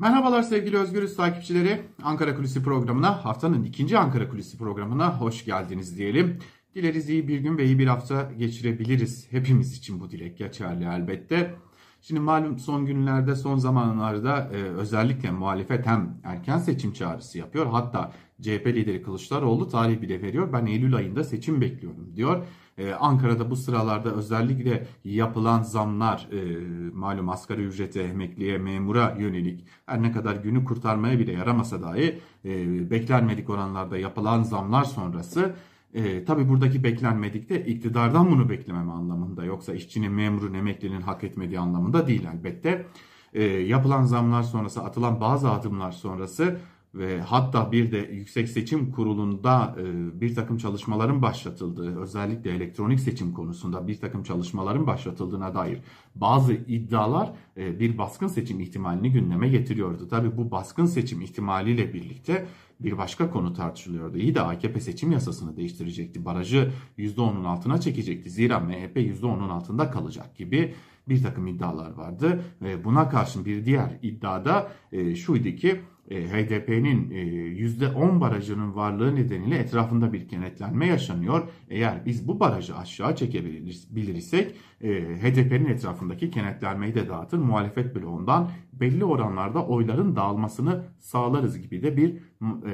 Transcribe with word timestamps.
Merhabalar 0.00 0.42
sevgili 0.42 0.78
Özgürüz 0.78 1.16
takipçileri. 1.16 1.80
Ankara 2.02 2.36
Kulisi 2.36 2.62
programına, 2.62 3.24
haftanın 3.24 3.64
ikinci 3.64 3.98
Ankara 3.98 4.28
Kulisi 4.28 4.58
programına 4.58 5.20
hoş 5.20 5.44
geldiniz 5.44 5.98
diyelim. 5.98 6.38
Dileriz 6.74 7.08
iyi 7.08 7.28
bir 7.28 7.38
gün 7.38 7.58
ve 7.58 7.64
iyi 7.64 7.78
bir 7.78 7.86
hafta 7.86 8.32
geçirebiliriz. 8.38 9.26
Hepimiz 9.30 9.76
için 9.76 10.00
bu 10.00 10.10
dilek 10.10 10.38
geçerli 10.38 10.84
elbette. 10.84 11.54
Şimdi 12.02 12.20
malum 12.20 12.58
son 12.58 12.86
günlerde, 12.86 13.36
son 13.36 13.56
zamanlarda 13.56 14.50
e, 14.52 14.62
özellikle 14.62 15.30
muhalefet 15.30 15.86
hem 15.86 16.20
erken 16.24 16.58
seçim 16.58 16.92
çağrısı 16.92 17.38
yapıyor. 17.38 17.66
Hatta 17.66 18.12
CHP 18.40 18.66
lideri 18.66 19.02
Kılıçdaroğlu 19.02 19.68
tarih 19.68 20.02
bile 20.02 20.22
veriyor. 20.22 20.52
Ben 20.52 20.66
Eylül 20.66 20.96
ayında 20.96 21.24
seçim 21.24 21.60
bekliyorum 21.60 22.16
diyor. 22.16 22.46
Ee, 22.78 22.92
Ankara'da 22.92 23.50
bu 23.50 23.56
sıralarda 23.56 24.14
özellikle 24.14 24.86
yapılan 25.04 25.62
zamlar 25.62 26.28
e, 26.32 26.60
malum 26.94 27.28
asgari 27.28 27.62
ücrete, 27.62 28.02
emekliye, 28.02 28.58
memura 28.58 29.16
yönelik 29.18 29.66
her 29.86 30.02
ne 30.02 30.12
kadar 30.12 30.36
günü 30.36 30.64
kurtarmaya 30.64 31.18
bile 31.18 31.32
yaramasa 31.32 31.82
dahi 31.82 32.20
e, 32.44 32.90
beklenmedik 32.90 33.50
oranlarda 33.50 33.98
yapılan 33.98 34.42
zamlar 34.42 34.84
sonrası 34.84 35.54
e, 35.94 36.24
tabii 36.24 36.48
buradaki 36.48 36.84
beklenmedik 36.84 37.48
de 37.48 37.64
iktidardan 37.66 38.30
bunu 38.30 38.48
beklememe 38.48 38.92
anlamında 38.92 39.44
yoksa 39.44 39.74
işçinin, 39.74 40.12
memurun, 40.12 40.54
emeklinin 40.54 41.00
hak 41.00 41.24
etmediği 41.24 41.58
anlamında 41.58 42.06
değil 42.06 42.26
elbette. 42.34 42.86
E, 43.32 43.42
yapılan 43.44 44.04
zamlar 44.04 44.42
sonrası 44.42 44.82
atılan 44.82 45.20
bazı 45.20 45.50
adımlar 45.50 45.92
sonrası 45.92 46.58
ve 46.94 47.20
hatta 47.20 47.72
bir 47.72 47.92
de 47.92 47.98
Yüksek 47.98 48.48
Seçim 48.48 48.92
Kurulu'nda 48.92 49.76
e, 49.78 50.20
bir 50.20 50.34
takım 50.34 50.58
çalışmaların 50.58 51.22
başlatıldığı, 51.22 52.00
özellikle 52.00 52.50
elektronik 52.50 53.00
seçim 53.00 53.32
konusunda 53.32 53.88
bir 53.88 54.00
takım 54.00 54.22
çalışmaların 54.22 54.86
başlatıldığına 54.86 55.54
dair 55.54 55.78
bazı 56.14 56.52
iddialar 56.52 57.32
e, 57.56 57.80
bir 57.80 57.98
baskın 57.98 58.26
seçim 58.26 58.60
ihtimalini 58.60 59.12
gündeme 59.12 59.48
getiriyordu. 59.48 60.08
Tabi 60.08 60.36
bu 60.36 60.50
baskın 60.50 60.86
seçim 60.86 61.20
ihtimaliyle 61.20 61.94
birlikte 61.94 62.46
bir 62.80 62.98
başka 62.98 63.30
konu 63.30 63.52
tartışılıyordu. 63.52 64.18
İyi 64.18 64.34
de 64.34 64.40
AKP 64.40 64.80
seçim 64.80 65.12
yasasını 65.12 65.56
değiştirecekti. 65.56 66.24
Barajı 66.24 66.72
%10'un 66.98 67.44
altına 67.44 67.80
çekecekti. 67.80 68.30
Zira 68.30 68.60
MHP 68.60 68.96
%10'un 68.96 69.48
altında 69.48 69.90
kalacak 69.90 70.36
gibi 70.36 70.74
bir 71.08 71.22
takım 71.22 71.46
iddialar 71.46 71.90
vardı. 71.90 72.44
Buna 72.84 73.08
karşın 73.08 73.44
bir 73.44 73.64
diğer 73.64 73.98
iddiada 74.02 74.72
e, 74.92 75.14
şuydu 75.14 75.50
ki 75.50 75.80
HDP'nin 76.10 77.10
%10 77.10 78.16
e, 78.16 78.20
barajının 78.20 78.74
varlığı 78.74 79.16
nedeniyle 79.16 79.58
etrafında 79.58 80.12
bir 80.12 80.28
kenetlenme 80.28 80.86
yaşanıyor. 80.86 81.48
Eğer 81.68 82.06
biz 82.06 82.28
bu 82.28 82.40
barajı 82.40 82.76
aşağı 82.76 83.16
çekebilirsek 83.16 84.54
e, 84.80 84.90
HDP'nin 84.92 85.66
etrafındaki 85.66 86.30
kenetlenmeyi 86.30 86.94
de 86.94 87.08
dağıtır. 87.08 87.38
Muhalefet 87.38 87.96
bloğundan 87.96 88.50
belli 88.72 89.04
oranlarda 89.04 89.66
oyların 89.66 90.16
dağılmasını 90.16 90.84
sağlarız 90.98 91.60
gibi 91.60 91.82
de 91.82 91.96
bir 91.96 92.16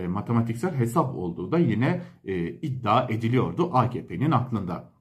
matematiksel 0.09 0.75
hesap 0.75 1.15
olduğu 1.15 1.53
da 1.53 1.59
yine 1.59 2.03
iddia 2.63 3.09
ediliyordu 3.09 3.71
AKP'nin 3.73 4.31
aklında. 4.31 4.93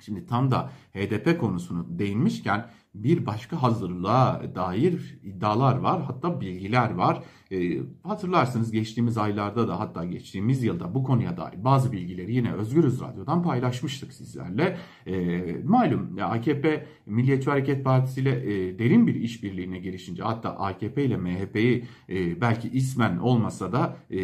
Şimdi 0.00 0.26
tam 0.26 0.50
da 0.50 0.70
HDP 0.94 1.40
konusunu 1.40 1.98
değinmişken 1.98 2.66
bir 2.94 3.26
başka 3.26 3.62
hazırlığa 3.62 4.42
dair 4.54 5.18
iddialar 5.22 5.76
var 5.76 6.02
hatta 6.02 6.40
bilgiler 6.40 6.94
var. 6.94 7.22
E, 7.50 7.80
hatırlarsınız 8.02 8.72
geçtiğimiz 8.72 9.18
aylarda 9.18 9.68
da 9.68 9.80
hatta 9.80 10.04
geçtiğimiz 10.04 10.62
yılda 10.62 10.94
bu 10.94 11.04
konuya 11.04 11.36
dair 11.36 11.64
bazı 11.64 11.92
bilgileri 11.92 12.34
yine 12.34 12.52
Özgürüz 12.52 13.00
Radyo'dan 13.00 13.42
paylaşmıştık 13.42 14.12
sizlerle. 14.12 14.76
E, 15.06 15.42
malum 15.64 16.18
AKP 16.22 16.86
Milliyetçi 17.06 17.50
Hareket 17.50 17.84
Partisi 17.84 18.20
ile 18.20 18.30
e, 18.30 18.78
derin 18.78 19.06
bir 19.06 19.14
işbirliğine 19.14 19.78
girişince 19.78 20.22
hatta 20.22 20.50
AKP 20.50 21.04
ile 21.04 21.16
MHP'yi 21.16 21.84
e, 22.08 22.40
belki 22.40 22.68
ismen 22.68 23.16
olmasa 23.16 23.72
da 23.72 23.96
e, 24.10 24.20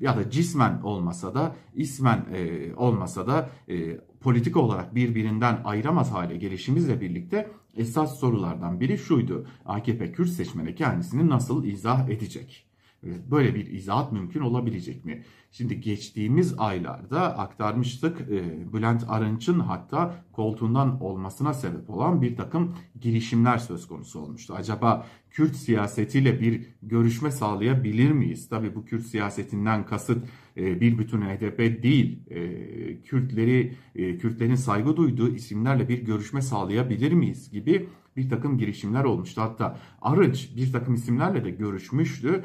ya 0.00 0.16
da 0.16 0.30
cismen 0.30 0.80
olmasa 0.82 1.34
da 1.34 1.56
ismen 1.74 2.26
e, 2.34 2.74
olmasa 2.74 3.26
da 3.26 3.50
e, 3.68 3.96
politik 4.20 4.56
olarak 4.56 4.94
birbirinden 4.94 5.60
ayıramaz 5.64 6.12
hale 6.12 6.36
gelişimizle 6.36 7.00
birlikte 7.00 7.50
esas 7.76 8.20
sorulardan 8.20 8.80
biri 8.80 8.98
şuydu. 8.98 9.46
AKP 9.64 10.12
Kürt 10.12 10.30
seçmeni 10.30 10.74
kendisini 10.74 11.28
nasıl 11.28 11.64
izah 11.64 12.08
edecek? 12.08 12.68
Böyle 13.02 13.54
bir 13.54 13.66
izahat 13.66 14.12
mümkün 14.12 14.40
olabilecek 14.40 15.04
mi? 15.04 15.22
Şimdi 15.52 15.80
geçtiğimiz 15.80 16.54
aylarda 16.58 17.38
aktarmıştık 17.38 18.20
e, 18.20 18.72
Bülent 18.72 19.04
Arınç'ın 19.08 19.60
hatta 19.60 20.24
koltuğundan 20.32 21.00
olmasına 21.00 21.54
sebep 21.54 21.90
olan 21.90 22.22
bir 22.22 22.36
takım 22.36 22.74
girişimler 23.00 23.58
söz 23.58 23.88
konusu 23.88 24.20
olmuştu. 24.20 24.54
Acaba 24.56 25.06
Kürt 25.30 25.56
siyasetiyle 25.56 26.40
bir 26.40 26.66
görüşme 26.82 27.30
sağlayabilir 27.30 28.10
miyiz? 28.12 28.48
Tabii 28.48 28.74
bu 28.74 28.84
Kürt 28.84 29.06
siyasetinden 29.06 29.86
kasıt 29.86 30.24
bir 30.58 30.98
bütün 30.98 31.22
HDP 31.22 31.82
değil. 31.82 32.20
E, 32.30 33.02
Kürtleri, 33.02 33.74
e, 33.94 34.18
Kürtlerin 34.18 34.54
saygı 34.54 34.96
duyduğu 34.96 35.34
isimlerle 35.34 35.88
bir 35.88 35.98
görüşme 35.98 36.42
sağlayabilir 36.42 37.12
miyiz 37.12 37.50
gibi 37.50 37.88
bir 38.16 38.28
takım 38.28 38.58
girişimler 38.58 39.04
olmuştu. 39.04 39.40
Hatta 39.40 39.78
Arınç 40.02 40.50
bir 40.56 40.72
takım 40.72 40.94
isimlerle 40.94 41.44
de 41.44 41.50
görüşmüştü 41.50 42.44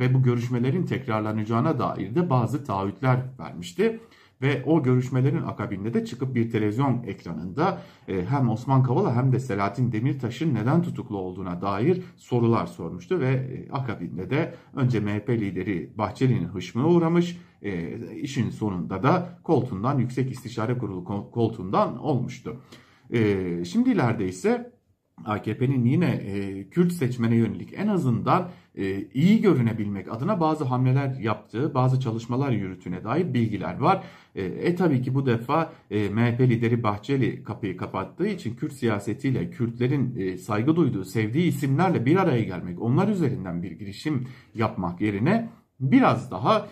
ve 0.00 0.14
bu 0.14 0.22
görüşmelerin 0.22 0.86
tekrarlanacağına 0.86 1.78
dair 1.78 2.14
de 2.14 2.30
bazı 2.30 2.64
taahhütler 2.64 3.20
vermişti. 3.38 4.00
Ve 4.42 4.62
o 4.66 4.82
görüşmelerin 4.82 5.42
akabinde 5.42 5.94
de 5.94 6.04
çıkıp 6.04 6.34
bir 6.34 6.50
televizyon 6.50 7.02
ekranında 7.02 7.82
e, 8.08 8.24
hem 8.24 8.50
Osman 8.50 8.82
Kavala 8.82 9.16
hem 9.16 9.32
de 9.32 9.40
Selahattin 9.40 9.92
Demirtaş'ın 9.92 10.54
neden 10.54 10.82
tutuklu 10.82 11.18
olduğuna 11.18 11.62
dair 11.62 12.02
sorular 12.16 12.66
sormuştu. 12.66 13.20
Ve 13.20 13.30
e, 13.30 13.72
akabinde 13.72 14.30
de 14.30 14.54
önce 14.74 15.00
MHP 15.00 15.28
lideri 15.28 15.90
Bahçeli'nin 15.98 16.48
hışmına 16.48 16.88
uğramış. 16.88 17.38
E, 17.62 17.98
işin 18.16 18.50
sonunda 18.50 19.02
da 19.02 19.38
koltuğundan 19.44 19.98
Yüksek 19.98 20.30
İstişare 20.30 20.78
Kurulu 20.78 21.30
koltuğundan 21.30 21.98
olmuştu. 21.98 22.60
Şimdilerde 23.64 24.28
ise 24.28 24.72
AKP'nin 25.26 25.84
yine 25.84 26.10
e, 26.10 26.64
Kürt 26.68 26.92
seçmene 26.92 27.36
yönelik 27.36 27.74
en 27.76 27.86
azından 27.86 28.48
e, 28.74 29.04
iyi 29.14 29.40
görünebilmek 29.40 30.12
adına 30.12 30.40
bazı 30.40 30.64
hamleler 30.64 31.14
yaptığı, 31.20 31.74
bazı 31.74 32.00
çalışmalar 32.00 32.50
yürütüne 32.50 33.04
dair 33.04 33.34
bilgiler 33.34 33.78
var. 33.78 34.04
E, 34.34 34.42
e 34.42 34.74
tabii 34.74 35.02
ki 35.02 35.14
bu 35.14 35.26
defa 35.26 35.72
e, 35.90 36.08
MHP 36.08 36.40
lideri 36.40 36.82
Bahçeli 36.82 37.42
kapıyı 37.42 37.76
kapattığı 37.76 38.26
için 38.26 38.56
Kürt 38.56 38.72
siyasetiyle 38.72 39.50
Kürtlerin 39.50 40.16
e, 40.18 40.36
saygı 40.36 40.76
duyduğu, 40.76 41.04
sevdiği 41.04 41.44
isimlerle 41.44 42.06
bir 42.06 42.16
araya 42.16 42.42
gelmek, 42.42 42.82
onlar 42.82 43.08
üzerinden 43.08 43.62
bir 43.62 43.70
girişim 43.72 44.26
yapmak 44.54 45.00
yerine 45.00 45.48
biraz 45.80 46.30
daha 46.30 46.68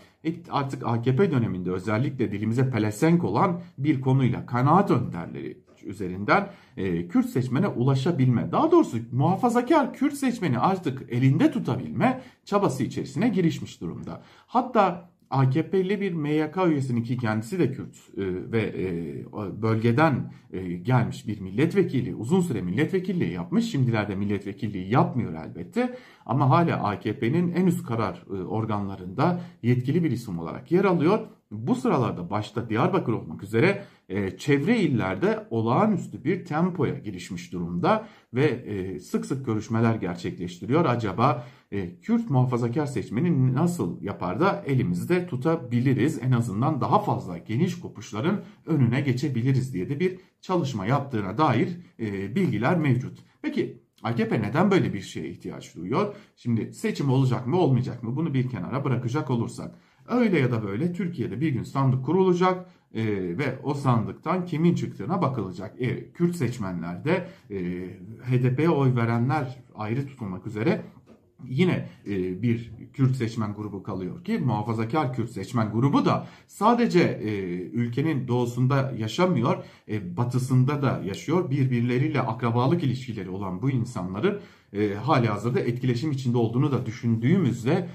artık 0.50 0.86
AKP 0.86 1.30
döneminde 1.30 1.70
özellikle 1.70 2.32
dilimize 2.32 2.70
pelesenk 2.70 3.24
olan 3.24 3.60
bir 3.78 4.00
konuyla 4.00 4.46
kanaat 4.46 4.90
önderleri 4.90 5.58
üzerinden 5.84 6.48
e, 6.76 7.08
Kürt 7.08 7.26
seçmene 7.26 7.68
ulaşabilme, 7.68 8.52
daha 8.52 8.70
doğrusu 8.70 8.98
muhafazakar 9.12 9.94
Kürt 9.94 10.14
seçmeni 10.14 10.58
artık 10.58 11.06
elinde 11.08 11.50
tutabilme 11.50 12.20
çabası 12.44 12.82
içerisine 12.82 13.28
girişmiş 13.28 13.80
durumda. 13.80 14.22
Hatta 14.46 15.10
AKP'li 15.30 16.00
bir 16.00 16.12
MYK 16.12 16.56
üyesinin 16.66 17.02
ki 17.02 17.18
kendisi 17.18 17.58
de 17.58 17.72
Kürt 17.72 17.96
e, 17.96 18.02
ve 18.52 18.62
e, 18.62 19.62
bölgeden 19.62 20.32
e, 20.52 20.72
gelmiş 20.72 21.26
bir 21.26 21.40
milletvekili 21.40 22.14
uzun 22.14 22.40
süre 22.40 22.62
milletvekilliği 22.62 23.32
yapmış. 23.32 23.70
Şimdilerde 23.70 24.14
milletvekilliği 24.14 24.90
yapmıyor 24.90 25.34
elbette 25.34 25.96
ama 26.26 26.50
hala 26.50 26.84
AKP'nin 26.84 27.52
en 27.52 27.66
üst 27.66 27.86
karar 27.86 28.24
e, 28.30 28.32
organlarında 28.32 29.40
yetkili 29.62 30.04
bir 30.04 30.10
isim 30.10 30.38
olarak 30.38 30.72
yer 30.72 30.84
alıyor. 30.84 31.26
Bu 31.50 31.74
sıralarda 31.74 32.30
başta 32.30 32.68
Diyarbakır 32.68 33.12
olmak 33.12 33.42
üzere 33.42 33.84
e, 34.08 34.36
çevre 34.36 34.80
illerde 34.80 35.46
olağanüstü 35.50 36.24
bir 36.24 36.44
tempoya 36.44 36.98
girişmiş 36.98 37.52
durumda 37.52 38.06
ve 38.34 38.44
e, 38.44 39.00
sık 39.00 39.26
sık 39.26 39.46
görüşmeler 39.46 39.94
gerçekleştiriyor. 39.94 40.84
Acaba 40.84 41.46
e, 41.72 42.00
Kürt 42.00 42.30
muhafazakar 42.30 42.86
seçmeni 42.86 43.54
nasıl 43.54 44.02
yapar 44.02 44.40
da 44.40 44.64
elimizde 44.66 45.26
tutabiliriz? 45.26 46.18
En 46.22 46.32
azından 46.32 46.80
daha 46.80 46.98
fazla 46.98 47.38
geniş 47.38 47.80
kopuşların 47.80 48.44
önüne 48.66 49.00
geçebiliriz 49.00 49.74
diye 49.74 49.88
de 49.88 50.00
bir 50.00 50.18
çalışma 50.40 50.86
yaptığına 50.86 51.38
dair 51.38 51.68
bilgiler 52.34 52.78
mevcut. 52.78 53.18
Peki 53.42 53.82
AKP 54.02 54.42
neden 54.42 54.70
böyle 54.70 54.94
bir 54.94 55.00
şeye 55.00 55.28
ihtiyaç 55.28 55.76
duyuyor? 55.76 56.14
Şimdi 56.36 56.74
seçim 56.74 57.10
olacak 57.10 57.46
mı 57.46 57.56
olmayacak 57.56 58.02
mı 58.02 58.16
bunu 58.16 58.34
bir 58.34 58.48
kenara 58.48 58.84
bırakacak 58.84 59.30
olursak. 59.30 59.74
Öyle 60.10 60.38
ya 60.38 60.50
da 60.52 60.62
böyle 60.62 60.92
Türkiye'de 60.92 61.40
bir 61.40 61.48
gün 61.48 61.62
sandık 61.62 62.04
kurulacak 62.04 62.66
e, 62.94 63.04
ve 63.38 63.58
o 63.62 63.74
sandıktan 63.74 64.44
kimin 64.44 64.74
çıktığına 64.74 65.22
bakılacak. 65.22 65.82
E, 65.82 66.12
Kürt 66.12 66.36
seçmenlerde 66.36 67.26
e, 67.50 67.56
HDP'ye 68.22 68.70
oy 68.70 68.96
verenler 68.96 69.58
ayrı 69.74 70.06
tutulmak 70.06 70.46
üzere 70.46 70.82
yine 71.48 71.88
e, 72.06 72.42
bir 72.42 72.72
Kürt 72.92 73.16
seçmen 73.16 73.54
grubu 73.54 73.82
kalıyor 73.82 74.24
ki 74.24 74.38
muhafazakar 74.38 75.14
Kürt 75.14 75.30
seçmen 75.30 75.72
grubu 75.72 76.04
da 76.04 76.26
sadece 76.46 77.00
e, 77.00 77.30
ülkenin 77.60 78.28
doğusunda 78.28 78.94
yaşamıyor, 78.98 79.64
e, 79.88 80.16
batısında 80.16 80.82
da 80.82 81.02
yaşıyor. 81.04 81.50
Birbirleriyle 81.50 82.20
akrabalık 82.20 82.82
ilişkileri 82.82 83.30
olan 83.30 83.62
bu 83.62 83.70
insanların 83.70 84.40
e, 84.72 84.94
hali 84.94 85.28
hazırda 85.28 85.60
etkileşim 85.60 86.10
içinde 86.10 86.38
olduğunu 86.38 86.72
da 86.72 86.86
düşündüğümüzde 86.86 87.88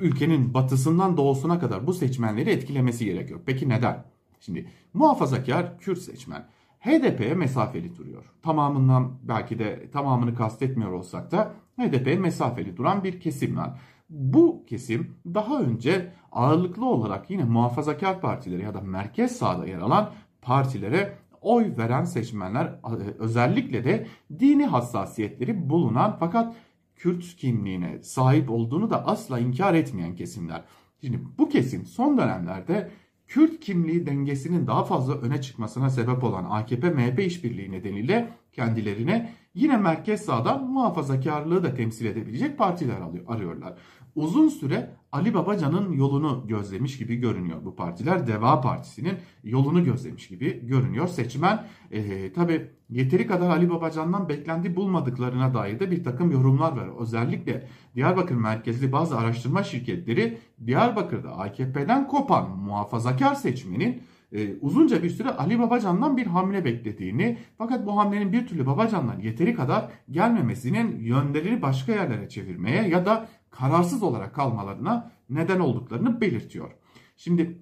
ülkenin 0.00 0.54
batısından 0.54 1.16
doğusuna 1.16 1.60
kadar 1.60 1.86
bu 1.86 1.92
seçmenleri 1.94 2.50
etkilemesi 2.50 3.04
gerekiyor. 3.04 3.40
Peki 3.46 3.68
neden? 3.68 4.04
Şimdi 4.40 4.66
muhafazakar 4.94 5.78
Kürt 5.78 5.98
seçmen 5.98 6.46
HDP'ye 6.80 7.34
mesafeli 7.34 7.96
duruyor. 7.96 8.24
Tamamından 8.42 9.12
belki 9.22 9.58
de 9.58 9.90
tamamını 9.90 10.34
kastetmiyor 10.34 10.92
olsak 10.92 11.32
da 11.32 11.54
HDP'ye 11.78 12.16
mesafeli 12.16 12.76
duran 12.76 13.04
bir 13.04 13.20
kesim 13.20 13.56
var. 13.56 13.80
Bu 14.10 14.64
kesim 14.66 15.16
daha 15.26 15.60
önce 15.60 16.12
ağırlıklı 16.32 16.86
olarak 16.86 17.30
yine 17.30 17.44
muhafazakar 17.44 18.20
partileri 18.20 18.62
ya 18.62 18.74
da 18.74 18.80
merkez 18.80 19.36
sağda 19.36 19.66
yer 19.66 19.78
alan 19.78 20.12
partilere 20.42 21.18
oy 21.40 21.76
veren 21.76 22.04
seçmenler 22.04 22.74
özellikle 23.18 23.84
de 23.84 24.06
dini 24.38 24.66
hassasiyetleri 24.66 25.70
bulunan 25.70 26.16
fakat 26.20 26.54
Kürt 26.96 27.36
kimliğine 27.36 28.02
sahip 28.02 28.50
olduğunu 28.50 28.90
da 28.90 29.06
asla 29.06 29.38
inkar 29.38 29.74
etmeyen 29.74 30.16
kesimler. 30.16 30.62
Şimdi 31.00 31.20
bu 31.38 31.48
kesim 31.48 31.86
son 31.86 32.18
dönemlerde 32.18 32.90
Kürt 33.26 33.60
kimliği 33.60 34.06
dengesinin 34.06 34.66
daha 34.66 34.84
fazla 34.84 35.14
öne 35.14 35.40
çıkmasına 35.40 35.90
sebep 35.90 36.24
olan 36.24 36.44
AKP-MHP 36.44 37.20
işbirliği 37.20 37.72
nedeniyle 37.72 38.28
kendilerine 38.52 39.32
yine 39.58 39.76
merkez 39.76 40.24
sağdan 40.24 40.64
muhafazakarlığı 40.70 41.62
da 41.62 41.74
temsil 41.74 42.06
edebilecek 42.06 42.58
partiler 42.58 42.96
arıyorlar. 43.26 43.74
Uzun 44.14 44.48
süre 44.48 44.90
Ali 45.12 45.34
Babacan'ın 45.34 45.92
yolunu 45.92 46.44
gözlemiş 46.48 46.98
gibi 46.98 47.16
görünüyor 47.16 47.64
bu 47.64 47.76
partiler. 47.76 48.26
Deva 48.26 48.60
Partisi'nin 48.60 49.14
yolunu 49.44 49.84
gözlemiş 49.84 50.28
gibi 50.28 50.66
görünüyor. 50.66 51.08
Seçmen 51.08 51.64
e, 51.90 52.32
tabi 52.32 52.70
yeteri 52.90 53.26
kadar 53.26 53.50
Ali 53.50 53.70
Babacan'dan 53.70 54.28
beklendi 54.28 54.76
bulmadıklarına 54.76 55.54
dair 55.54 55.80
de 55.80 55.90
bir 55.90 56.04
takım 56.04 56.30
yorumlar 56.30 56.72
var. 56.72 56.88
Özellikle 57.00 57.68
Diyarbakır 57.94 58.34
merkezli 58.34 58.92
bazı 58.92 59.18
araştırma 59.18 59.62
şirketleri 59.62 60.38
Diyarbakır'da 60.66 61.38
AKP'den 61.38 62.08
kopan 62.08 62.58
muhafazakar 62.58 63.34
seçmenin 63.34 64.02
e, 64.32 64.54
uzunca 64.60 65.02
bir 65.02 65.10
süre 65.10 65.30
Ali 65.30 65.58
Babacan'dan 65.58 66.16
bir 66.16 66.26
hamle 66.26 66.64
beklediğini 66.64 67.38
fakat 67.58 67.86
bu 67.86 67.98
hamlenin 67.98 68.32
bir 68.32 68.46
türlü 68.46 68.66
Babacan'dan 68.66 69.20
yeteri 69.20 69.54
kadar 69.54 69.90
gelmemesinin 70.10 71.00
yönlerini 71.00 71.62
başka 71.62 71.92
yerlere 71.92 72.28
çevirmeye 72.28 72.88
ya 72.88 73.06
da 73.06 73.28
kararsız 73.50 74.02
olarak 74.02 74.34
kalmalarına 74.34 75.10
neden 75.30 75.60
olduklarını 75.60 76.20
belirtiyor. 76.20 76.70
Şimdi 77.16 77.58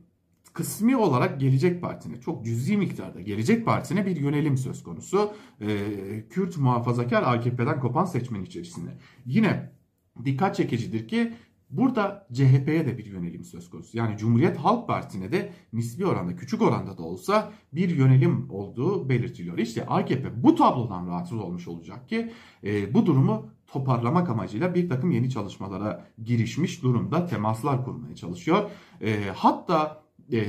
kısmi 0.53 0.97
olarak 0.97 1.41
Gelecek 1.41 1.83
Parti'ne 1.83 2.21
çok 2.21 2.45
cüzi 2.45 2.77
miktarda 2.77 3.21
Gelecek 3.21 3.67
Parti'ne 3.67 4.07
bir 4.07 4.17
yönelim 4.17 4.57
söz 4.57 4.83
konusu. 4.83 5.33
Ee, 5.61 5.67
Kürt 6.31 6.57
muhafazakar 6.57 7.23
AKP'den 7.23 7.81
kopan 7.81 8.05
seçmen 8.05 8.43
içerisinde. 8.43 8.91
Yine 9.27 9.73
dikkat 10.25 10.57
çekicidir 10.57 11.09
ki 11.09 11.33
Burada 11.71 12.27
CHP'ye 12.33 12.87
de 12.87 12.99
bir 12.99 13.07
yönelim 13.07 13.45
söz 13.45 13.71
konusu. 13.71 13.99
Yani 13.99 14.17
Cumhuriyet 14.17 14.57
Halk 14.57 14.89
Partisi'ne 14.89 15.33
de 15.33 15.53
nispi 15.73 16.07
oranda, 16.07 16.37
küçük 16.37 16.63
oranda 16.63 16.99
da 16.99 17.03
olsa 17.03 17.53
bir 17.73 17.97
yönelim 17.97 18.51
olduğu 18.51 19.09
belirtiliyor. 19.09 19.59
İşte 19.59 19.87
AKP 19.87 20.43
bu 20.43 20.55
tablodan 20.55 21.07
rahatsız 21.07 21.39
olmuş 21.39 21.69
olacak 21.69 22.09
ki 22.09 22.33
e, 22.65 22.95
bu 22.95 23.07
durumu 23.07 23.51
toparlamak 23.67 24.31
amacıyla 24.31 24.75
bir 24.75 24.89
takım 24.89 25.11
yeni 25.11 25.31
çalışmalara 25.31 26.07
girişmiş 26.25 26.83
durumda. 26.83 27.27
Temaslar 27.27 27.85
kurmaya 27.85 28.15
çalışıyor. 28.15 28.71
E, 29.01 29.25
hatta 29.35 30.06
e, 30.33 30.41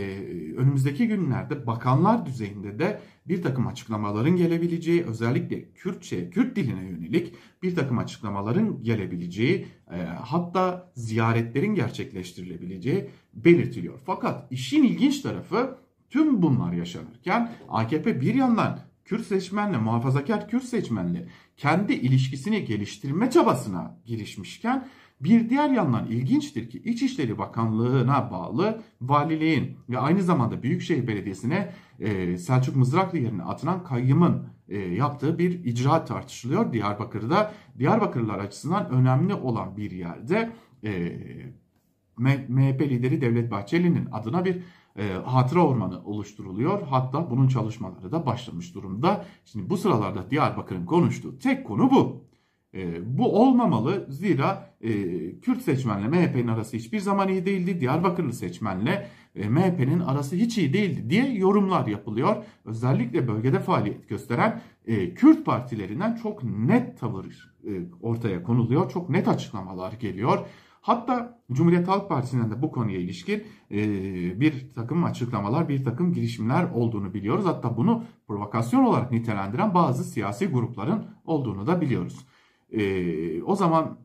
önümüzdeki 0.57 1.07
günlerde 1.07 1.67
bakanlar 1.67 2.25
düzeyinde 2.25 2.79
de 2.79 2.99
bir 3.27 3.41
takım 3.41 3.67
açıklamaların 3.67 4.35
gelebileceği 4.35 5.03
özellikle 5.03 5.71
Kürtçe, 5.71 6.29
Kürt 6.29 6.55
diline 6.55 6.85
yönelik 6.85 7.33
bir 7.63 7.75
takım 7.75 7.97
açıklamaların 7.97 8.83
gelebileceği 8.83 9.67
e, 9.91 9.97
hatta 10.03 10.91
ziyaretlerin 10.95 11.75
gerçekleştirilebileceği 11.75 13.09
belirtiliyor. 13.33 13.99
Fakat 14.05 14.51
işin 14.51 14.83
ilginç 14.83 15.21
tarafı 15.21 15.77
tüm 16.09 16.41
bunlar 16.41 16.73
yaşanırken 16.73 17.51
AKP 17.69 18.21
bir 18.21 18.33
yandan 18.33 18.79
Kürt 19.05 19.25
seçmenle, 19.25 19.77
muhafazakar 19.77 20.49
Kürt 20.49 20.63
seçmenle 20.63 21.27
kendi 21.57 21.93
ilişkisini 21.93 22.65
geliştirme 22.65 23.29
çabasına 23.29 23.97
girişmişken 24.05 24.87
bir 25.21 25.49
diğer 25.49 25.69
yandan 25.69 26.05
ilginçtir 26.05 26.69
ki 26.69 26.77
İçişleri 26.77 27.37
Bakanlığı'na 27.37 28.31
bağlı 28.31 28.81
valiliğin 29.01 29.77
ve 29.89 29.99
aynı 29.99 30.23
zamanda 30.23 30.63
Büyükşehir 30.63 31.07
Belediyesi'ne 31.07 31.73
e, 31.99 32.37
Selçuk 32.37 32.75
Mızraklı 32.75 33.17
yerine 33.17 33.43
atılan 33.43 33.83
kayyımın 33.83 34.47
e, 34.69 34.77
yaptığı 34.77 35.39
bir 35.39 35.65
icraat 35.65 36.07
tartışılıyor 36.07 36.73
Diyarbakır'da. 36.73 37.53
Diyarbakırlılar 37.79 38.39
açısından 38.39 38.89
önemli 38.89 39.33
olan 39.33 39.77
bir 39.77 39.91
yerde 39.91 40.51
e, 40.83 41.17
MHP 42.17 42.81
lideri 42.81 43.21
Devlet 43.21 43.51
Bahçeli'nin 43.51 44.07
adına 44.11 44.45
bir 44.45 44.63
e, 44.95 45.13
hatıra 45.25 45.67
ormanı 45.67 46.05
oluşturuluyor. 46.05 46.81
Hatta 46.81 47.29
bunun 47.29 47.47
çalışmaları 47.47 48.11
da 48.11 48.25
başlamış 48.25 48.75
durumda. 48.75 49.25
Şimdi 49.45 49.69
bu 49.69 49.77
sıralarda 49.77 50.29
Diyarbakır'ın 50.29 50.85
konuştuğu 50.85 51.39
tek 51.39 51.65
konu 51.65 51.91
bu. 51.91 52.27
E, 52.73 53.17
bu 53.17 53.41
olmamalı 53.41 54.05
zira 54.09 54.73
e, 54.81 54.91
Kürt 55.39 55.61
seçmenle 55.61 56.07
MHP'nin 56.07 56.47
arası 56.47 56.77
hiçbir 56.77 56.99
zaman 56.99 57.27
iyi 57.27 57.45
değildi. 57.45 57.81
Diyarbakırlı 57.81 58.33
seçmenle 58.33 59.07
e, 59.35 59.49
MHP'nin 59.49 59.99
arası 59.99 60.35
hiç 60.35 60.57
iyi 60.57 60.73
değildi 60.73 61.09
diye 61.09 61.33
yorumlar 61.33 61.87
yapılıyor. 61.87 62.35
Özellikle 62.65 63.27
bölgede 63.27 63.59
faaliyet 63.59 64.09
gösteren 64.09 64.61
e, 64.85 65.13
Kürt 65.13 65.45
partilerinden 65.45 66.15
çok 66.15 66.43
net 66.43 66.99
tavır 66.99 67.53
e, 67.67 67.71
ortaya 68.01 68.43
konuluyor. 68.43 68.91
Çok 68.91 69.09
net 69.09 69.27
açıklamalar 69.27 69.91
geliyor. 69.91 70.39
Hatta 70.81 71.39
Cumhuriyet 71.51 71.87
Halk 71.87 72.09
Partisi'nden 72.09 72.51
de 72.51 72.61
bu 72.61 72.71
konuya 72.71 72.99
ilişkin 72.99 73.43
e, 73.71 73.79
bir 74.39 74.73
takım 74.75 75.03
açıklamalar, 75.03 75.69
bir 75.69 75.83
takım 75.83 76.13
girişimler 76.13 76.63
olduğunu 76.71 77.13
biliyoruz. 77.13 77.45
Hatta 77.45 77.77
bunu 77.77 78.03
provokasyon 78.27 78.83
olarak 78.83 79.11
nitelendiren 79.11 79.73
bazı 79.73 80.03
siyasi 80.03 80.47
grupların 80.47 81.05
olduğunu 81.25 81.67
da 81.67 81.81
biliyoruz. 81.81 82.25
E, 82.71 83.43
o 83.43 83.55
zaman 83.55 83.97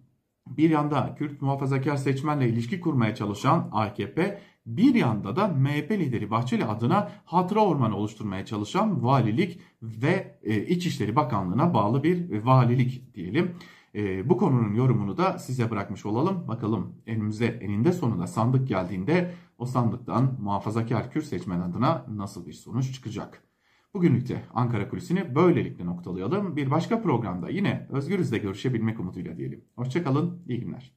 bir 0.46 0.70
yanda 0.70 1.14
Kürt 1.14 1.42
muhafazakar 1.42 1.96
seçmenle 1.96 2.48
ilişki 2.48 2.80
kurmaya 2.80 3.14
çalışan 3.14 3.68
AKP, 3.72 4.40
bir 4.66 4.94
yanda 4.94 5.36
da 5.36 5.48
MHP 5.48 5.90
lideri 5.90 6.30
Bahçeli 6.30 6.64
adına 6.64 7.12
hatıra 7.24 7.60
ormanı 7.60 7.96
oluşturmaya 7.96 8.44
çalışan 8.44 9.04
valilik 9.04 9.60
ve 9.82 10.38
e, 10.42 10.66
İçişleri 10.66 11.16
Bakanlığı'na 11.16 11.74
bağlı 11.74 12.02
bir 12.02 12.42
valilik 12.42 13.14
diyelim. 13.14 13.54
E, 13.94 14.28
bu 14.28 14.36
konunun 14.36 14.74
yorumunu 14.74 15.16
da 15.16 15.38
size 15.38 15.70
bırakmış 15.70 16.06
olalım. 16.06 16.48
Bakalım 16.48 16.94
önümüze 17.06 17.46
eninde 17.46 17.92
sonunda 17.92 18.26
sandık 18.26 18.68
geldiğinde 18.68 19.34
o 19.58 19.66
sandıktan 19.66 20.38
muhafazakar 20.40 21.10
Kürt 21.10 21.24
seçmen 21.24 21.60
adına 21.60 22.06
nasıl 22.08 22.46
bir 22.46 22.52
sonuç 22.52 22.94
çıkacak? 22.94 23.51
Bugünlük 23.94 24.28
de 24.28 24.42
Ankara 24.54 24.88
Kulisi'ni 24.88 25.34
böylelikle 25.34 25.86
noktalayalım. 25.86 26.56
Bir 26.56 26.70
başka 26.70 27.02
programda 27.02 27.48
yine 27.50 27.88
Özgürüz'de 27.90 28.38
görüşebilmek 28.38 29.00
umuduyla 29.00 29.36
diyelim. 29.36 29.64
Hoşçakalın, 29.76 30.42
iyi 30.48 30.60
günler. 30.60 30.90